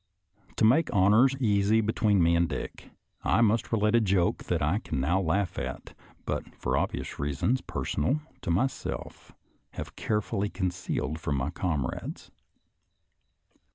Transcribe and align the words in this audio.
To 0.55 0.65
make 0.65 0.89
honors 0.91 1.35
easy 1.39 1.79
between 1.79 2.23
me 2.23 2.35
and 2.35 2.49
Dick, 2.49 2.89
I 3.23 3.41
must 3.41 3.71
relate 3.71 3.93
a 3.93 4.01
joke 4.01 4.45
that 4.45 4.59
I 4.59 4.79
can 4.79 4.99
now 4.99 5.21
laugh 5.21 5.59
at, 5.59 5.93
but 6.25 6.55
for 6.55 6.75
obvious 6.75 7.19
reasons, 7.19 7.61
personal 7.61 8.19
to 8.41 8.49
myself, 8.49 9.31
have 9.73 9.95
carefully 9.95 10.49
concealed 10.49 11.19
from 11.19 11.35
my 11.37 11.51
comrades. 11.51 12.31